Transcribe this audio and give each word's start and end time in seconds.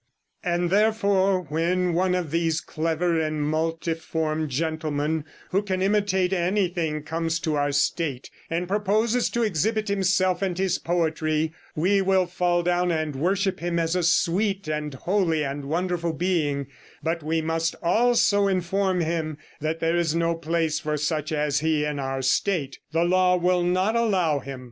"And 0.43 0.71
therefore 0.71 1.41
when 1.41 1.93
one 1.93 2.15
of 2.15 2.31
these 2.31 2.59
clever 2.59 3.19
and 3.21 3.43
multiform 3.43 4.49
gentlemen 4.49 5.25
who 5.51 5.61
can 5.61 5.83
imitate 5.83 6.33
anything 6.33 7.03
comes 7.03 7.39
to 7.41 7.53
our 7.53 7.71
state, 7.71 8.31
and 8.49 8.67
proposes 8.67 9.29
to 9.29 9.43
exhibit 9.43 9.89
himself 9.89 10.41
and 10.41 10.57
his 10.57 10.79
poetry, 10.79 11.53
we 11.75 12.01
will 12.01 12.25
fall 12.25 12.63
down 12.63 12.89
and 12.89 13.15
worship 13.15 13.59
him 13.59 13.77
as 13.77 13.95
a 13.95 14.01
sweet 14.01 14.67
and 14.67 14.95
holy 14.95 15.45
and 15.45 15.65
wonderful 15.65 16.13
being; 16.13 16.65
but 17.03 17.21
we 17.21 17.39
must 17.39 17.75
also 17.83 18.47
inform 18.47 19.01
him 19.01 19.37
that 19.59 19.81
there 19.81 19.95
is 19.95 20.15
no 20.15 20.33
place 20.33 20.79
for 20.79 20.97
such 20.97 21.31
as 21.31 21.59
he 21.59 21.83
is 21.83 21.89
in 21.91 21.99
our 21.99 22.23
state 22.23 22.79
the 22.91 23.03
law 23.03 23.35
will 23.37 23.61
not 23.61 23.95
allow 23.95 24.39
him. 24.39 24.59